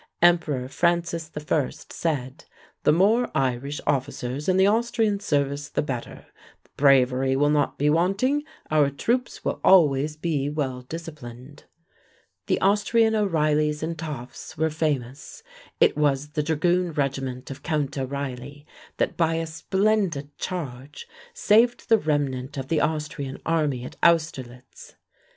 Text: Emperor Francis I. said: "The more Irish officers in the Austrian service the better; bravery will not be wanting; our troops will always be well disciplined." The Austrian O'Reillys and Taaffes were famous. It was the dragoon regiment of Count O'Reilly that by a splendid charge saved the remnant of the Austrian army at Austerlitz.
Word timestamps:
Emperor 0.23 0.67
Francis 0.67 1.29
I. 1.37 1.69
said: 1.91 2.45
"The 2.81 2.91
more 2.91 3.29
Irish 3.35 3.79
officers 3.85 4.49
in 4.49 4.57
the 4.57 4.65
Austrian 4.65 5.19
service 5.19 5.69
the 5.69 5.83
better; 5.83 6.25
bravery 6.75 7.35
will 7.35 7.51
not 7.51 7.77
be 7.77 7.87
wanting; 7.87 8.43
our 8.71 8.89
troops 8.89 9.45
will 9.45 9.59
always 9.63 10.17
be 10.17 10.49
well 10.49 10.81
disciplined." 10.81 11.65
The 12.47 12.59
Austrian 12.61 13.13
O'Reillys 13.13 13.83
and 13.83 13.95
Taaffes 13.95 14.57
were 14.57 14.71
famous. 14.71 15.43
It 15.79 15.95
was 15.95 16.29
the 16.29 16.41
dragoon 16.41 16.93
regiment 16.93 17.51
of 17.51 17.61
Count 17.61 17.95
O'Reilly 17.95 18.65
that 18.97 19.15
by 19.15 19.35
a 19.35 19.45
splendid 19.45 20.35
charge 20.39 21.07
saved 21.35 21.89
the 21.89 21.99
remnant 21.99 22.57
of 22.57 22.69
the 22.69 22.81
Austrian 22.81 23.37
army 23.45 23.83
at 23.85 23.97
Austerlitz. 24.01 24.95